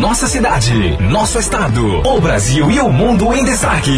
[0.00, 3.92] Nossa cidade, nosso estado, o Brasil e o mundo em destaque.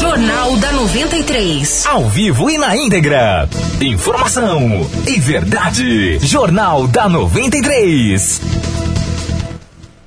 [0.00, 1.86] Jornal da 93.
[1.86, 3.46] Ao vivo e na íntegra.
[3.78, 6.18] Informação e verdade.
[6.20, 8.40] Jornal da 93.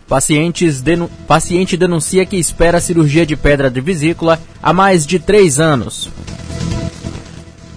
[0.08, 1.10] Pacientes denu...
[1.28, 6.10] Paciente denuncia que espera cirurgia de pedra de vesícula há mais de três anos.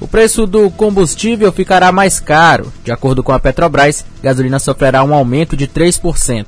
[0.01, 2.73] O preço do combustível ficará mais caro.
[2.83, 6.47] De acordo com a Petrobras, gasolina sofrerá um aumento de 3%.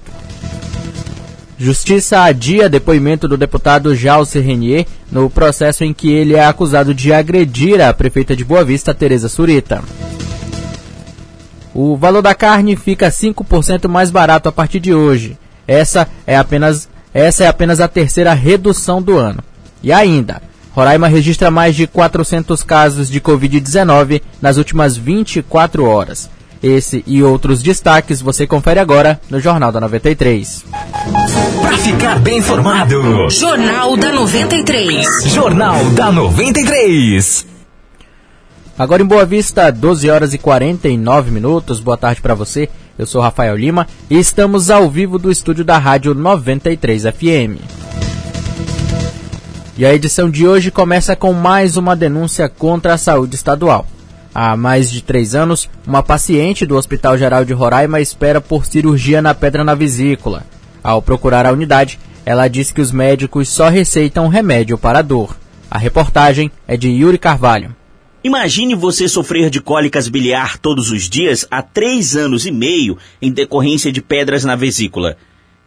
[1.60, 7.12] Justiça adia depoimento do deputado Jalce Renier no processo em que ele é acusado de
[7.12, 9.84] agredir a prefeita de Boa Vista, Tereza Surita.
[11.74, 15.37] O valor da carne fica 5% mais barato a partir de hoje.
[15.68, 19.45] Essa é apenas essa é apenas a terceira redução do ano.
[19.82, 20.40] E ainda,
[20.73, 26.30] Roraima registra mais de 400 casos de Covid-19 nas últimas 24 horas.
[26.62, 30.64] Esse e outros destaques você confere agora no Jornal da 93.
[31.62, 35.06] Para ficar bem informado, Jornal da 93.
[35.24, 37.46] Jornal da 93.
[38.78, 41.80] Agora em Boa Vista, 12 horas e 49 minutos.
[41.80, 42.68] Boa tarde para você.
[42.98, 47.60] Eu sou Rafael Lima e estamos ao vivo do estúdio da Rádio 93 FM.
[49.78, 53.86] E a edição de hoje começa com mais uma denúncia contra a saúde estadual.
[54.32, 59.20] Há mais de três anos, uma paciente do Hospital Geral de Roraima espera por cirurgia
[59.20, 60.45] na pedra na vesícula.
[60.84, 65.37] Ao procurar a unidade, ela diz que os médicos só receitam remédio para a dor.
[65.69, 67.75] A reportagem é de Yuri Carvalho.
[68.22, 73.32] Imagine você sofrer de cólicas biliar todos os dias há três anos e meio em
[73.32, 75.16] decorrência de pedras na vesícula.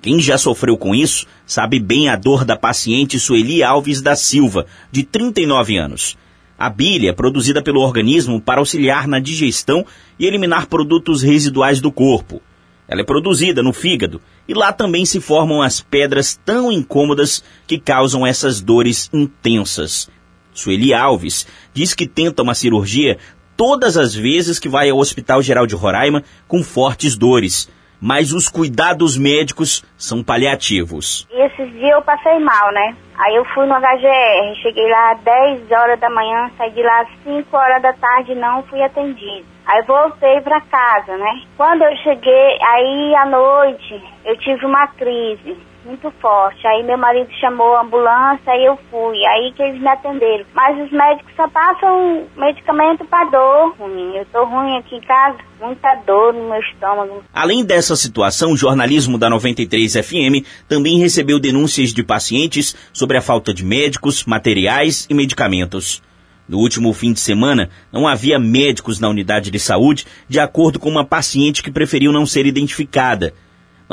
[0.02, 4.66] Quem já sofreu com isso sabe bem a dor da paciente Sueli Alves da Silva,
[4.92, 6.18] de 39 anos.
[6.64, 9.86] A bile é produzida pelo organismo para auxiliar na digestão
[10.18, 12.42] e eliminar produtos residuais do corpo.
[12.88, 17.78] Ela é produzida no fígado e lá também se formam as pedras tão incômodas que
[17.78, 20.10] causam essas dores intensas.
[20.54, 23.18] Sueli Alves diz que tenta uma cirurgia
[23.58, 27.68] todas as vezes que vai ao Hospital Geral de Roraima com fortes dores,
[28.04, 31.26] mas os cuidados médicos são paliativos.
[31.32, 32.98] Esses dias eu passei mal, né?
[33.18, 37.00] Aí eu fui no HGR, cheguei lá às 10 horas da manhã, saí de lá
[37.00, 39.46] às 5 horas da tarde não fui atendido.
[39.66, 41.44] Aí voltei para casa, né?
[41.56, 45.56] Quando eu cheguei, aí à noite, eu tive uma crise
[45.86, 46.66] muito forte.
[46.68, 49.26] Aí meu marido chamou a ambulância, aí eu fui.
[49.26, 50.46] Aí que eles me atenderam.
[50.54, 54.16] Mas os médicos só passam medicamento para dor ruim.
[54.16, 57.24] Eu tô ruim aqui em casa, muita dor no meu estômago.
[57.34, 63.22] Além dessa situação, o jornalismo da 93 FM também recebeu denúncias de pacientes sobre a
[63.22, 66.02] falta de médicos, materiais e medicamentos.
[66.48, 70.90] No último fim de semana, não havia médicos na unidade de saúde, de acordo com
[70.90, 73.34] uma paciente que preferiu não ser identificada.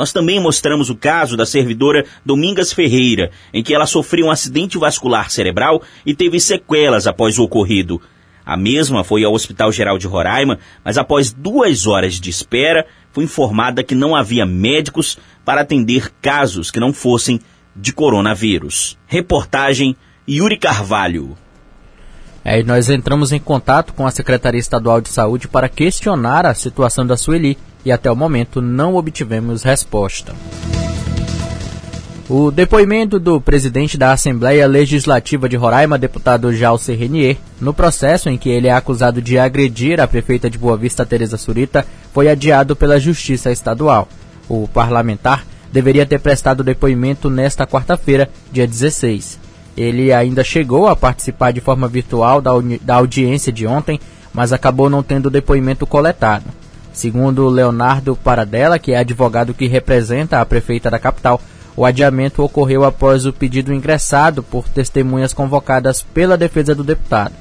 [0.01, 4.75] Nós também mostramos o caso da servidora Domingas Ferreira, em que ela sofreu um acidente
[4.79, 8.01] vascular cerebral e teve sequelas após o ocorrido.
[8.43, 13.25] A mesma foi ao Hospital Geral de Roraima, mas após duas horas de espera, foi
[13.25, 17.39] informada que não havia médicos para atender casos que não fossem
[17.75, 18.97] de coronavírus.
[19.05, 19.95] Reportagem
[20.27, 21.37] Yuri Carvalho.
[22.43, 27.05] É, nós entramos em contato com a Secretaria Estadual de Saúde para questionar a situação
[27.05, 27.55] da Sueli
[27.85, 30.33] e até o momento não obtivemos resposta.
[32.29, 38.37] O depoimento do presidente da Assembleia Legislativa de Roraima, deputado Jalce Renier, no processo em
[38.37, 42.73] que ele é acusado de agredir a prefeita de Boa Vista, Tereza Surita, foi adiado
[42.73, 44.07] pela Justiça Estadual.
[44.47, 49.37] O parlamentar deveria ter prestado depoimento nesta quarta-feira, dia 16.
[49.75, 53.99] Ele ainda chegou a participar de forma virtual da, da audiência de ontem,
[54.33, 56.45] mas acabou não tendo depoimento coletado.
[56.93, 61.41] Segundo Leonardo Paradella, que é advogado que representa a prefeita da capital,
[61.75, 67.33] o adiamento ocorreu após o pedido ingressado por testemunhas convocadas pela defesa do deputado.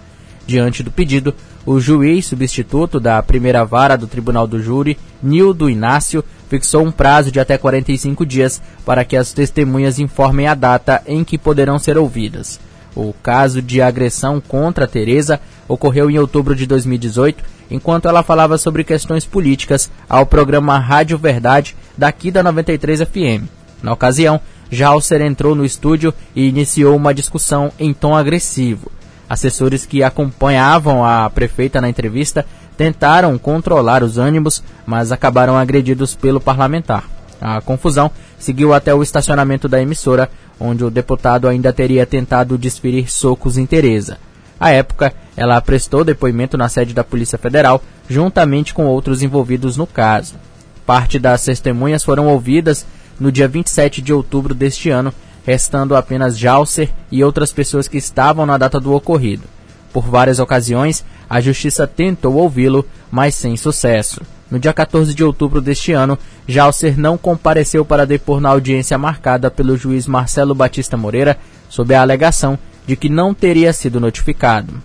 [0.47, 1.35] Diante do pedido,
[1.67, 7.31] o juiz substituto da primeira vara do Tribunal do Júri, Nildo Inácio, fixou um prazo
[7.31, 11.99] de até 45 dias para que as testemunhas informem a data em que poderão ser
[11.99, 12.59] ouvidas.
[12.95, 18.83] O caso de agressão contra Teresa ocorreu em outubro de 2018, enquanto ela falava sobre
[18.83, 23.47] questões políticas ao programa Rádio Verdade daqui da 93 FM.
[23.83, 24.41] Na ocasião,
[24.71, 28.91] Jalser entrou no estúdio e iniciou uma discussão em tom agressivo.
[29.29, 32.45] Assessores que acompanhavam a prefeita na entrevista
[32.77, 37.05] tentaram controlar os ânimos, mas acabaram agredidos pelo parlamentar.
[37.41, 40.31] A confusão seguiu até o estacionamento da emissora,
[40.61, 44.19] onde o deputado ainda teria tentado desferir socos em Tereza.
[44.61, 49.87] À época, ela prestou depoimento na sede da Polícia Federal, juntamente com outros envolvidos no
[49.87, 50.35] caso.
[50.85, 52.85] Parte das testemunhas foram ouvidas
[53.19, 55.15] no dia 27 de outubro deste ano,
[55.47, 59.45] restando apenas Jalser e outras pessoas que estavam na data do ocorrido.
[59.93, 64.21] Por várias ocasiões, a justiça tentou ouvi-lo, mas sem sucesso.
[64.51, 66.19] No dia 14 de outubro deste ano,
[66.49, 71.39] Jalser não compareceu para depor na audiência marcada pelo juiz Marcelo Batista Moreira,
[71.69, 74.83] sob a alegação de que não teria sido notificado.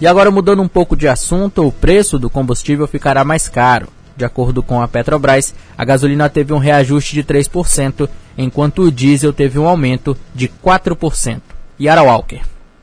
[0.00, 3.88] E agora, mudando um pouco de assunto, o preço do combustível ficará mais caro.
[4.16, 8.08] De acordo com a Petrobras, a gasolina teve um reajuste de 3%,
[8.38, 11.40] enquanto o diesel teve um aumento de 4%.
[11.80, 12.42] Yara Walker.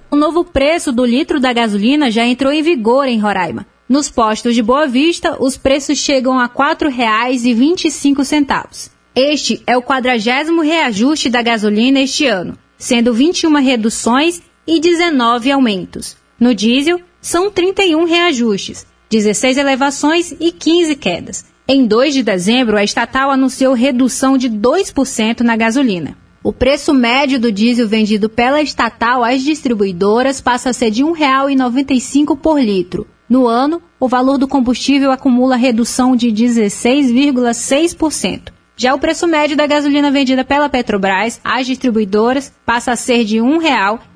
[0.10, 3.66] O novo preço do litro da gasolina já entrou em vigor em Roraima.
[3.92, 8.90] Nos postos de Boa Vista, os preços chegam a R$ 4,25.
[9.14, 16.16] Este é o quadragésimo reajuste da gasolina este ano, sendo 21 reduções e 19 aumentos.
[16.40, 21.44] No diesel, são 31 reajustes, 16 elevações e 15 quedas.
[21.68, 26.18] Em 2 de dezembro, a estatal anunciou redução de 2% na gasolina.
[26.42, 31.10] O preço médio do diesel vendido pela estatal às distribuidoras passa a ser de R$
[31.10, 38.50] 1,95 por litro, no ano, o valor do combustível acumula redução de 16,6%.
[38.76, 43.40] Já o preço médio da gasolina vendida pela Petrobras às distribuidoras passa a ser de
[43.40, 43.48] R$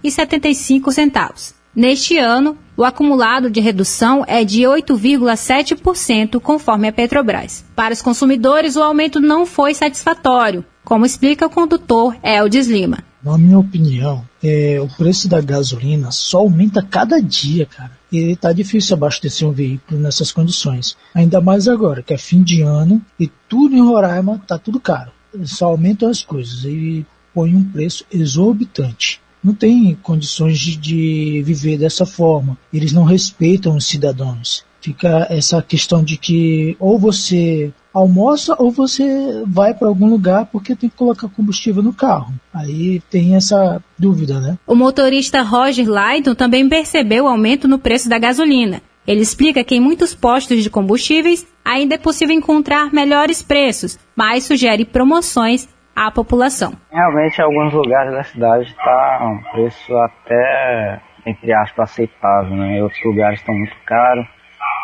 [0.04, 1.54] 1,75.
[1.74, 7.64] Neste ano, o acumulado de redução é de 8,7%, conforme a Petrobras.
[7.74, 12.98] Para os consumidores, o aumento não foi satisfatório, como explica o condutor Eldes Lima.
[13.24, 17.92] Na minha opinião, é, o preço da gasolina só aumenta cada dia, cara.
[18.16, 20.96] E tá difícil abastecer um veículo nessas condições.
[21.14, 25.12] Ainda mais agora, que é fim de ano e tudo em Roraima tá tudo caro.
[25.44, 29.20] Só aumentam as coisas e põe um preço exorbitante.
[29.44, 32.58] Não tem condições de, de viver dessa forma.
[32.72, 34.64] Eles não respeitam os cidadãos.
[34.86, 40.76] Fica essa questão de que ou você almoça ou você vai para algum lugar porque
[40.76, 42.32] tem que colocar combustível no carro.
[42.54, 44.60] Aí tem essa dúvida, né?
[44.68, 48.80] O motorista Roger Lydon também percebeu o aumento no preço da gasolina.
[49.08, 54.44] Ele explica que em muitos postos de combustíveis ainda é possível encontrar melhores preços, mas
[54.44, 56.74] sugere promoções à população.
[56.92, 62.56] Realmente, em alguns lugares da cidade está um preço até, entre aspas, aceitável.
[62.56, 62.78] Né?
[62.78, 64.35] Em outros lugares estão muito caros.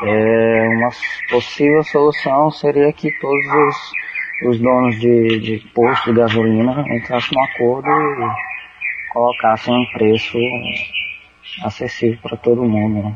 [0.03, 0.89] É, uma
[1.29, 7.43] possível solução seria que todos os, os donos de, de posto de gasolina entrassem num
[7.43, 10.37] acordo e colocassem um preço
[11.63, 13.15] acessível para todo mundo, né?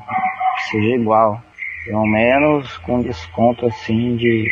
[0.70, 1.42] seja igual,
[1.86, 4.46] pelo menos com desconto assim de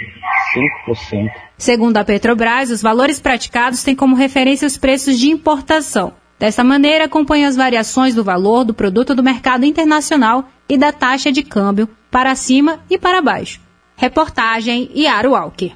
[0.88, 1.32] 5%.
[1.58, 6.14] Segundo a Petrobras, os valores praticados têm como referência os preços de importação.
[6.40, 11.32] Dessa maneira, acompanha as variações do valor do produto do mercado internacional e da taxa
[11.32, 13.60] de câmbio para cima e para baixo.
[13.98, 15.72] Reportagem Yaro Walker.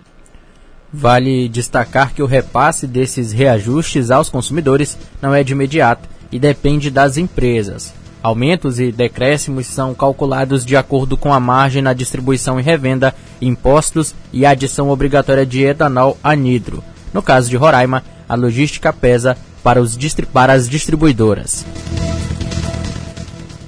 [0.94, 6.92] Vale destacar que o repasse desses reajustes aos consumidores não é de imediato e depende
[6.92, 7.92] das empresas.
[8.22, 14.14] Aumentos e decréscimos são calculados de acordo com a margem na distribuição e revenda, impostos
[14.32, 16.84] e adição obrigatória de etanol anidro.
[17.12, 19.98] No caso de Roraima, a logística pesa para, os
[20.32, 21.66] para as distribuidoras.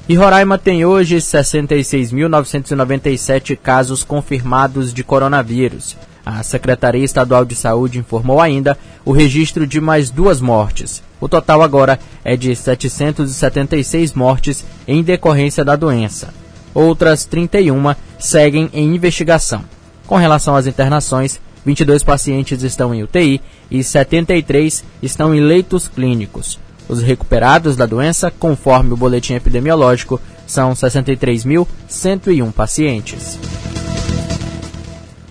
[0.10, 5.96] E Roraima tem hoje 66.997 casos confirmados de coronavírus.
[6.25, 8.75] A Secretaria Estadual de Saúde informou ainda
[9.06, 11.04] o registro de mais duas mortes.
[11.22, 16.34] O total agora é de 776 mortes em decorrência da doença.
[16.74, 19.63] Outras 31 seguem em investigação.
[20.08, 23.39] Com relação às internações, 22 pacientes estão em UTI
[23.70, 26.58] e 73 estão em leitos clínicos.
[26.89, 33.38] Os recuperados da doença, conforme o boletim epidemiológico, são 63.101 pacientes.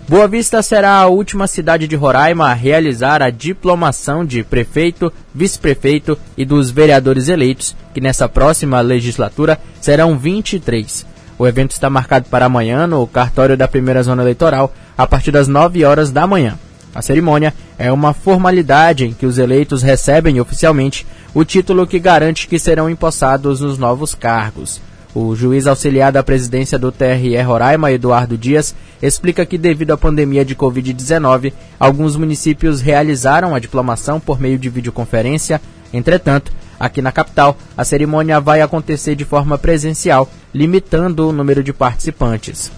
[0.08, 6.16] Boa Vista será a última cidade de Roraima a realizar a diplomação de prefeito, vice-prefeito
[6.36, 11.04] e dos vereadores eleitos, que nessa próxima legislatura serão 23.
[11.36, 15.48] O evento está marcado para amanhã no cartório da primeira zona eleitoral, a partir das
[15.48, 16.56] 9 horas da manhã.
[16.98, 22.48] A cerimônia é uma formalidade em que os eleitos recebem oficialmente o título que garante
[22.48, 24.80] que serão empossados nos novos cargos.
[25.14, 30.44] O juiz auxiliar da presidência do TRE Roraima, Eduardo Dias, explica que devido à pandemia
[30.44, 35.60] de Covid-19, alguns municípios realizaram a diplomação por meio de videoconferência.
[35.94, 36.50] Entretanto,
[36.80, 42.72] aqui na capital, a cerimônia vai acontecer de forma presencial, limitando o número de participantes.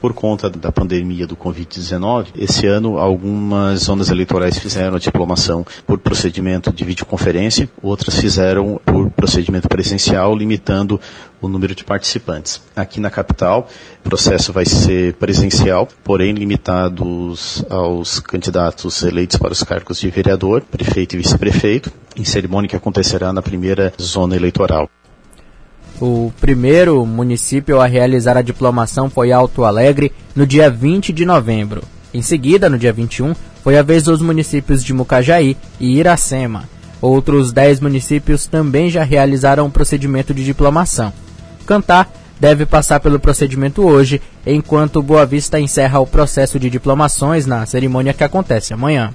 [0.00, 5.98] Por conta da pandemia do Covid-19, esse ano algumas zonas eleitorais fizeram a diplomação por
[5.98, 11.00] procedimento de videoconferência, outras fizeram por procedimento presencial, limitando
[11.40, 12.62] o número de participantes.
[12.74, 13.68] Aqui na capital,
[14.00, 20.62] o processo vai ser presencial, porém limitados aos candidatos eleitos para os cargos de vereador,
[20.62, 24.88] prefeito e vice-prefeito, em cerimônia que acontecerá na primeira zona eleitoral.
[26.00, 31.82] O primeiro município a realizar a diplomação foi Alto Alegre, no dia 20 de novembro.
[32.14, 36.64] Em seguida, no dia 21, foi a vez dos municípios de Mucajaí e Iracema.
[37.02, 41.12] Outros 10 municípios também já realizaram o procedimento de diplomação.
[41.66, 47.66] Cantar deve passar pelo procedimento hoje, enquanto Boa Vista encerra o processo de diplomações na
[47.66, 49.12] cerimônia que acontece amanhã.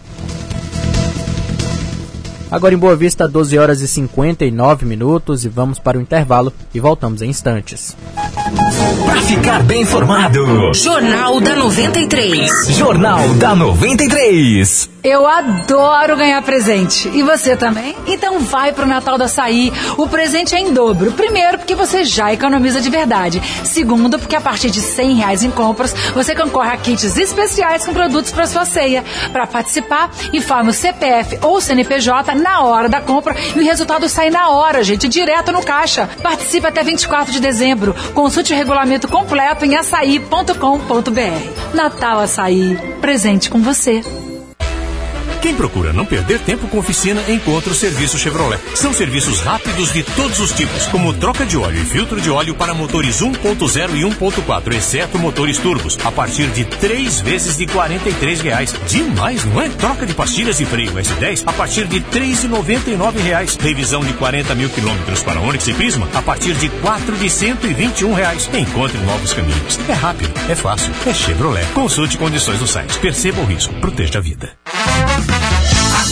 [2.49, 6.79] Agora em Boa Vista, 12 horas e 59 minutos e vamos para o intervalo e
[6.79, 7.95] voltamos em instantes.
[9.05, 12.49] Para ficar bem informado, Jornal da 93.
[12.69, 14.94] Jornal da 93.
[15.05, 17.07] Eu adoro ganhar presente.
[17.09, 17.95] E você também?
[18.07, 19.71] Então vai pro Natal da Açaí.
[19.97, 21.12] O presente é em dobro.
[21.12, 23.39] Primeiro, porque você já economiza de verdade.
[23.63, 27.93] Segundo, porque a partir de 100 reais em compras, você concorre a kits especiais com
[27.93, 29.03] produtos para sua ceia.
[29.31, 34.31] Para participar, informe o CPF ou CNPJ na hora da compra e o resultado sai
[34.31, 36.09] na hora, gente, direto no caixa.
[36.24, 37.95] Participe até 24 de dezembro.
[38.15, 41.75] Consulte o regulamento completo em açaí.com.br.
[41.75, 42.75] Natal Açaí.
[43.00, 44.01] Presente com você.
[45.45, 48.59] Quem procura não perder tempo com oficina, encontra o serviço Chevrolet.
[48.73, 52.55] São serviços rápidos de todos os tipos, como troca de óleo e filtro de óleo
[52.55, 58.41] para motores 1.0 e 1.4, exceto motores turbos, a partir de três vezes de 43
[58.41, 58.73] reais.
[58.87, 59.69] Demais, não é?
[59.69, 63.55] Troca de pastilhas e freio S10 a partir de 3,99 reais.
[63.55, 68.13] Revisão de 40 mil quilômetros para Onix e Prisma a partir de 4 de 121
[68.13, 68.49] reais.
[68.51, 69.79] Encontre novos caminhos.
[69.87, 71.67] É rápido, é fácil, é Chevrolet.
[71.75, 72.97] Consulte condições no site.
[72.97, 74.64] Perceba o risco, proteja a vida.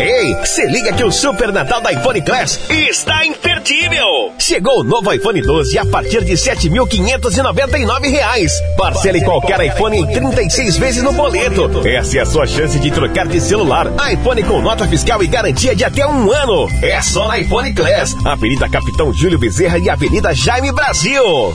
[0.00, 4.32] Ei, se liga que o Super Natal da iPhone Class está imperdível!
[4.38, 8.50] Chegou o novo iPhone 12 a partir de 7.599 reais.
[8.78, 11.86] Parcele qualquer iPhone em 36 vezes no boleto.
[11.86, 13.88] Essa é a sua chance de trocar de celular.
[14.10, 16.66] iPhone com nota fiscal e garantia de até um ano.
[16.82, 21.54] É só na iPhone Class, Avenida Capitão Júlio Bezerra e Avenida Jaime Brasil.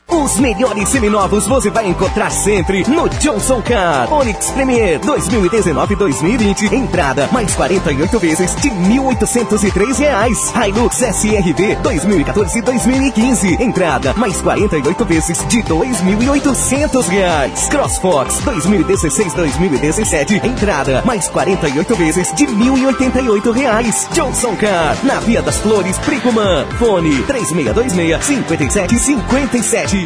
[0.11, 4.11] Os melhores seminovos você vai encontrar sempre no Johnson Car.
[4.11, 6.73] Onix Premier 2019-2020.
[6.73, 10.53] Entrada mais 48 vezes de 1.803 reais.
[10.53, 13.61] Hilux SRV 2014-2015.
[13.61, 17.67] Entrada mais 48 vezes de 2.800 reais.
[17.69, 20.45] CrossFox 2016-2017.
[20.45, 24.07] Entrada mais 48 vezes de 1.088 reais.
[24.11, 26.65] Johnson Car na Via das Flores, Pricumã.
[26.77, 30.00] Fone 3626 5757.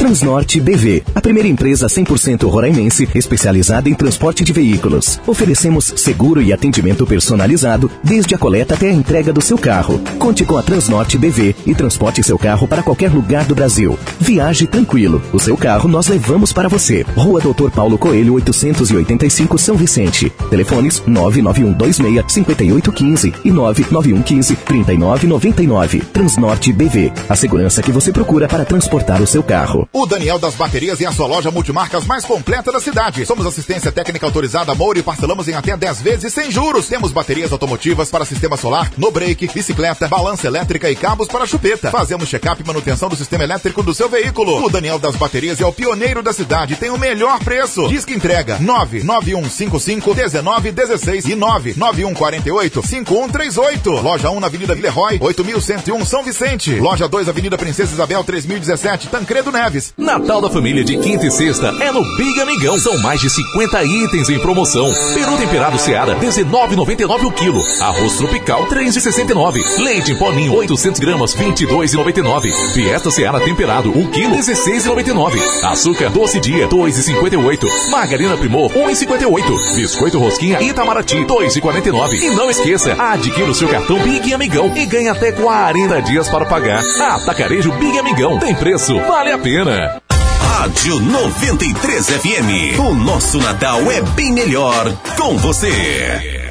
[0.00, 5.20] Transnorte BV, a primeira empresa 100% roraimense especializada em transporte de veículos.
[5.26, 10.00] Oferecemos seguro e atendimento personalizado desde a coleta até a entrega do seu carro.
[10.18, 13.98] Conte com a Transnorte BV e transporte seu carro para qualquer lugar do Brasil.
[14.18, 15.20] Viaje tranquilo.
[15.34, 17.04] O seu carro nós levamos para você.
[17.14, 20.32] Rua Doutor Paulo Coelho 885 São Vicente.
[20.48, 26.00] Telefones 99126 5815 e 99115 3999.
[26.10, 29.89] Transnorte BV, a segurança que você procura para transportar o seu carro.
[29.92, 33.26] O Daniel das Baterias é a sua loja multimarcas mais completa da cidade.
[33.26, 36.86] Somos assistência técnica autorizada Moura e parcelamos em até 10 vezes sem juros.
[36.86, 41.90] Temos baterias automotivas para sistema solar, no break, bicicleta, balança elétrica e cabos para chupeta.
[41.90, 44.64] Fazemos check-up e manutenção do sistema elétrico do seu veículo.
[44.64, 47.88] O Daniel das Baterias é o pioneiro da cidade tem o melhor preço.
[47.88, 53.90] Diz que entrega 99155 1916 e 99148 5138.
[53.90, 56.76] Loja 1 na Avenida Villeroy, 8101 São Vicente.
[56.76, 59.79] Loja 2 Avenida Princesa Isabel 3017 Tancredo Neves.
[59.96, 62.78] Natal da família de quinta e sexta é no Big Amigão.
[62.78, 64.90] São mais de 50 itens em promoção.
[65.14, 67.62] Peru temperado Seara, 19,99 o quilo.
[67.80, 69.60] Arroz tropical, 3,69.
[69.78, 72.50] Leite em poninho, 800 gramas, 22,99.
[72.72, 75.38] Fiesta Seara temperado, 1 quilo, 16,99.
[75.64, 77.90] Açúcar doce dia, 2,58.
[77.90, 79.74] Margarina Primor, 1,58.
[79.76, 82.12] Biscoito Rosquinha Itamaraty, 2,49.
[82.14, 86.46] E não esqueça, adquira o seu cartão Big Amigão e ganhe até 40 dias para
[86.46, 86.82] pagar.
[87.00, 89.69] Atacarejo Big Amigão, tem preço, vale a pena.
[89.70, 92.80] Rádio 93 FM.
[92.80, 96.50] O nosso Natal é bem melhor com você.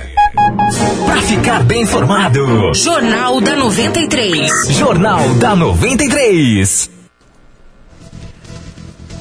[1.05, 2.73] Pra ficar bem informado.
[2.73, 4.49] Jornal da 93.
[4.69, 6.89] Jornal da 93.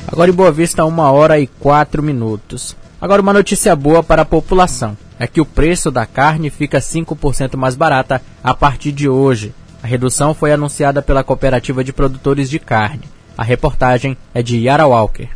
[0.07, 2.77] Agora em Boa Vista, uma hora e quatro minutos.
[3.01, 4.97] Agora uma notícia boa para a população.
[5.19, 9.53] É que o preço da carne fica 5% mais barata a partir de hoje.
[9.83, 13.18] A redução foi anunciada pela Cooperativa de Produtores de Carne.
[13.39, 15.29] A reportagem é de Yara Walker.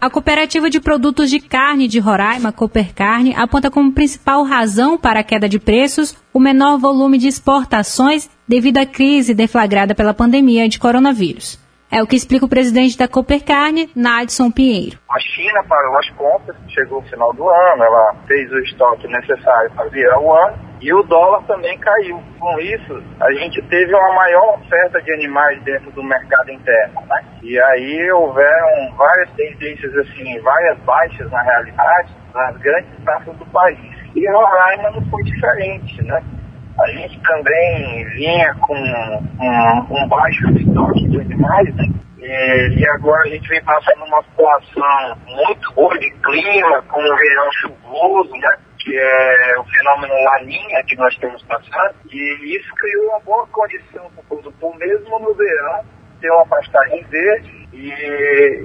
[0.00, 5.22] A Cooperativa de Produtos de Carne de Roraima, Coopercarne, aponta como principal razão para a
[5.22, 10.80] queda de preços o menor volume de exportações devido à crise deflagrada pela pandemia de
[10.80, 11.60] coronavírus.
[11.88, 14.98] É o que explica o presidente da Coopercarne, Nadson Pinheiro.
[15.08, 19.70] A China parou as compras, chegou o final do ano, ela fez o estoque necessário
[19.76, 22.22] para virar o ano e o dólar também caiu.
[22.38, 27.24] Com isso, a gente teve uma maior oferta de animais dentro do mercado interno, né?
[27.42, 33.78] E aí houveram várias tendências assim, várias baixas na realidade, nas grandes praças do país.
[34.14, 36.22] E Roraima não foi diferente, né?
[36.80, 41.88] A gente também vinha com um, um baixo estoque de animais, né?
[42.18, 47.16] E, e, agora a gente vem passando uma situação muito boa de clima, com um
[47.16, 48.56] verão chuvoso, né?
[48.88, 51.94] Que é o fenômeno Laninha que nós temos passado.
[52.10, 55.84] E isso criou uma boa condição para o produtor, mesmo no verão,
[56.20, 57.90] ter uma pastagem verde e,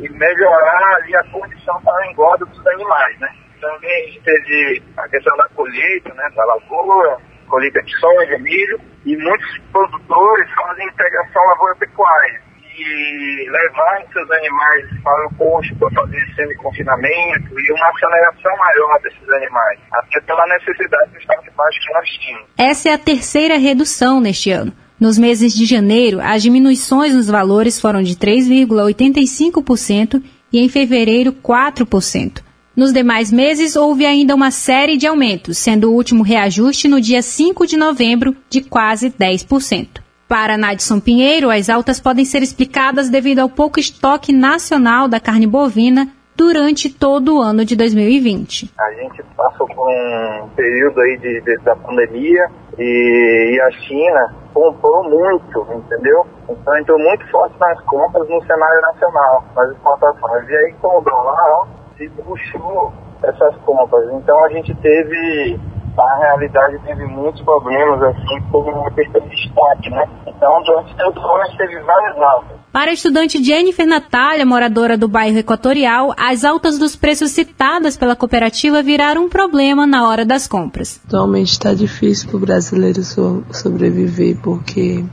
[0.05, 3.29] e melhorar ali a condição para a engorda dos animais, né?
[3.59, 6.29] Também teve a questão da colheita, né?
[6.35, 7.17] Da lavoura,
[7.49, 15.27] colheita de soja, milho, e muitos produtores fazem integração lavoura-pecuária e levar seus animais para
[15.27, 21.19] o posto para fazer semi-confinamento e uma aceleração maior desses animais, até pela necessidade do
[21.19, 22.47] estado de baixo que nós tínhamos.
[22.57, 24.73] Essa é a terceira redução neste ano.
[24.99, 32.41] Nos meses de janeiro, as diminuições nos valores foram de 3,85% e em fevereiro 4%.
[32.75, 37.21] Nos demais meses, houve ainda uma série de aumentos, sendo o último reajuste no dia
[37.21, 40.01] 5 de novembro de quase 10%.
[40.33, 45.45] Para Nadson Pinheiro, as altas podem ser explicadas devido ao pouco estoque nacional da carne
[45.45, 48.73] bovina durante todo o ano de 2020.
[48.79, 52.47] A gente passou por um período aí de, de, da pandemia
[52.79, 56.25] e, e, a China comprou muito, entendeu?
[56.49, 60.49] Então entrou muito forte nas compras no cenário nacional, nas exportações.
[60.49, 62.91] E aí com o dólar se puxou
[63.21, 64.11] essas compras.
[64.11, 65.59] Então a gente teve
[65.95, 70.07] na realidade teve muitos problemas assim por uma questão de estoque, né?
[70.27, 72.57] Então durante todo o ano teve várias altas.
[72.71, 78.15] Para a estudante Jennifer Natália, moradora do bairro Equatorial, as altas dos preços citadas pela
[78.15, 80.99] cooperativa viraram um problema na hora das compras.
[81.05, 85.05] Atualmente está difícil para o brasileiro so sobreviver porque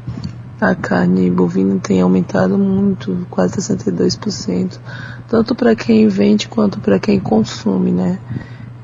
[0.60, 4.78] a carne bovina tem aumentado muito, quase 62%,
[5.28, 8.18] tanto para quem vende quanto para quem consome, né?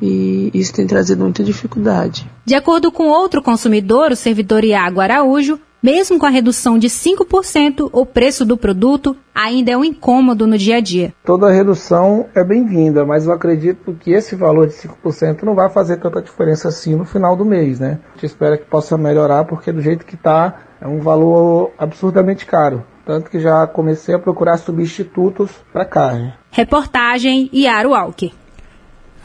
[0.00, 2.30] E isso tem trazido muita dificuldade.
[2.44, 7.90] De acordo com outro consumidor, o servidor Iago Araújo, mesmo com a redução de 5%,
[7.92, 11.14] o preço do produto ainda é um incômodo no dia a dia.
[11.24, 15.98] Toda redução é bem-vinda, mas eu acredito que esse valor de 5% não vai fazer
[15.98, 18.00] tanta diferença assim no final do mês, né?
[18.08, 22.46] A gente espera que possa melhorar, porque do jeito que está, é um valor absurdamente
[22.46, 22.84] caro.
[23.04, 26.34] Tanto que já comecei a procurar substitutos para carne.
[26.50, 28.32] Reportagem Yaro Alck.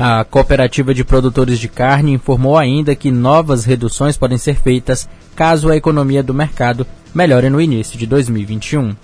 [0.03, 5.69] A Cooperativa de Produtores de Carne informou ainda que novas reduções podem ser feitas caso
[5.69, 8.95] a economia do mercado melhore no início de 2021.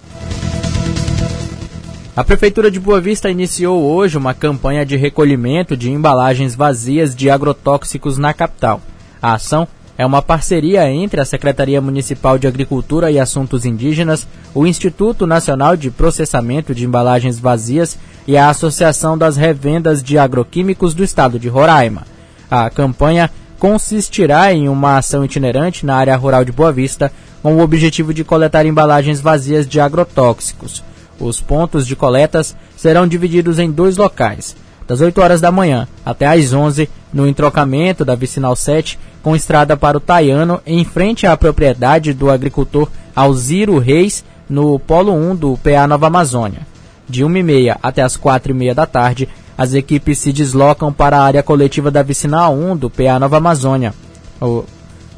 [2.15, 7.29] A Prefeitura de Boa Vista iniciou hoje uma campanha de recolhimento de embalagens vazias de
[7.29, 8.81] agrotóxicos na capital.
[9.21, 14.67] A ação é uma parceria entre a Secretaria Municipal de Agricultura e Assuntos Indígenas, o
[14.67, 21.03] Instituto Nacional de Processamento de Embalagens Vazias e a Associação das Revendas de Agroquímicos do
[21.03, 22.03] Estado de Roraima.
[22.49, 27.61] A campanha consistirá em uma ação itinerante na área rural de Boa Vista, com o
[27.61, 30.83] objetivo de coletar embalagens vazias de agrotóxicos.
[31.19, 34.55] Os pontos de coletas serão divididos em dois locais,
[34.87, 39.75] das 8 horas da manhã até às 11, no entrocamento da Vicinal 7, com estrada
[39.75, 45.57] para o Taiano, em frente à propriedade do agricultor Alziro Reis, no Polo 1 do
[45.57, 46.61] PA Nova Amazônia.
[47.09, 51.89] De 1h30 até as 4h30 da tarde, as equipes se deslocam para a área coletiva
[51.89, 53.93] da Vicinal 1 do PA Nova Amazônia.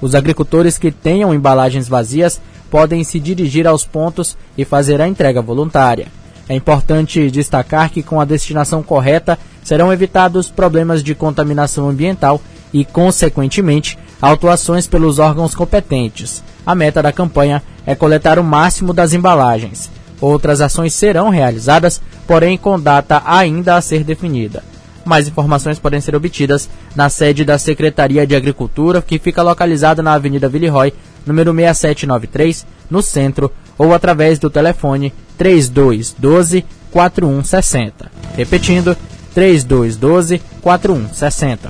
[0.02, 2.40] Os agricultores que tenham embalagens vazias
[2.72, 6.08] podem se dirigir aos pontos e fazer a entrega voluntária.
[6.48, 9.38] É importante destacar que, com a destinação correta,
[9.70, 12.42] serão evitados problemas de contaminação ambiental
[12.74, 16.44] e, consequentemente, autuações pelos órgãos competentes.
[16.66, 19.88] A meta da campanha é coletar o máximo das embalagens.
[20.20, 24.64] Outras ações serão realizadas, porém com data ainda a ser definida.
[25.06, 30.14] Mais informações podem ser obtidas na sede da Secretaria de Agricultura, que fica localizada na
[30.14, 30.92] Avenida Villeroy,
[31.28, 38.12] número 6793, no centro, ou através do telefone 3212 4160.
[38.36, 38.98] Repetindo,
[39.40, 41.70] 3212 4160.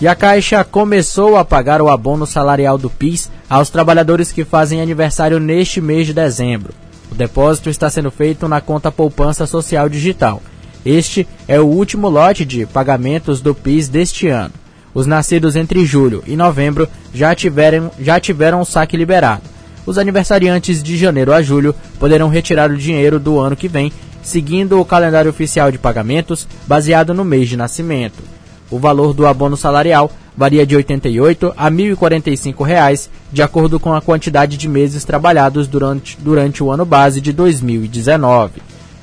[0.00, 4.80] E a Caixa começou a pagar o abono salarial do PIS aos trabalhadores que fazem
[4.80, 6.74] aniversário neste mês de dezembro.
[7.12, 10.42] O depósito está sendo feito na conta Poupança Social Digital.
[10.84, 14.54] Este é o último lote de pagamentos do PIS deste ano.
[14.92, 19.42] Os nascidos entre julho e novembro já tiveram, já tiveram o saque liberado.
[19.86, 24.80] Os aniversariantes de janeiro a julho poderão retirar o dinheiro do ano que vem, seguindo
[24.80, 28.22] o calendário oficial de pagamentos baseado no mês de nascimento.
[28.70, 33.92] O valor do abono salarial varia de R$ 88 a 1.045 reais, de acordo com
[33.92, 38.62] a quantidade de meses trabalhados durante, durante o ano base de 2019.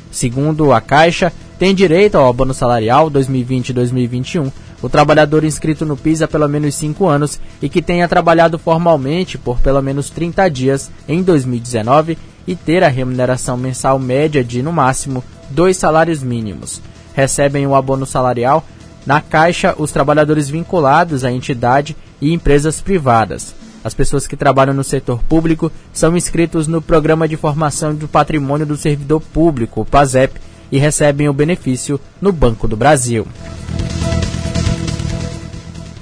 [0.10, 4.52] Segundo a Caixa, tem direito ao abono salarial 2020 e 2021
[4.82, 9.38] o trabalhador inscrito no PIS há pelo menos 5 anos e que tenha trabalhado formalmente
[9.38, 14.72] por pelo menos 30 dias em 2019 e ter a remuneração mensal média de, no
[14.72, 16.82] máximo, dois salários mínimos.
[17.14, 18.64] Recebem o abono salarial
[19.06, 23.54] na Caixa os trabalhadores vinculados à entidade e empresas privadas.
[23.84, 28.66] As pessoas que trabalham no setor público são inscritos no Programa de Formação do Patrimônio
[28.66, 33.26] do Servidor Público, o PASEP, e recebem o benefício no Banco do Brasil.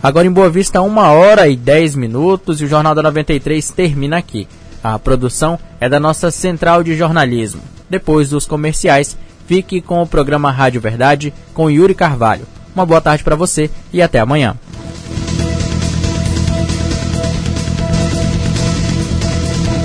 [0.02, 4.18] Agora em Boa Vista, 1 hora e 10 minutos e o Jornal da 93 termina
[4.18, 4.48] aqui.
[4.86, 7.60] A produção é da nossa central de jornalismo.
[7.90, 9.18] Depois dos comerciais,
[9.48, 12.46] fique com o programa Rádio Verdade com Yuri Carvalho.
[12.76, 14.56] Uma boa tarde para você e até amanhã.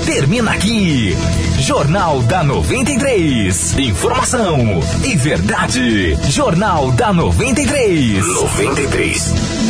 [0.05, 1.17] Termina aqui.
[1.59, 3.79] Jornal da 93.
[3.79, 4.59] Informação
[5.03, 6.15] e verdade.
[6.29, 8.23] Jornal da 93.
[8.23, 9.60] 93.